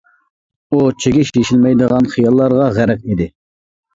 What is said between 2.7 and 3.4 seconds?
غەرق ئىدى.